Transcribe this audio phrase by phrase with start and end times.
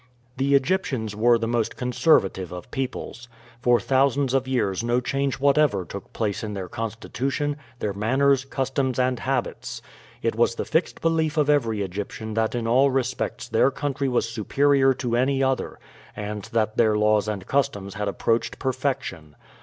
[0.37, 3.29] The Egyptians were the most conservative of peoples.
[3.61, 8.97] For thousands of years no change whatever took place in their constitution, their manners, customs,
[8.97, 9.79] and habits.
[10.23, 14.27] It was the fixed belief of every Egyptian that in all respects their country was
[14.27, 15.77] superior to any other,
[16.15, 19.35] and that their laws and customs had approached perfection.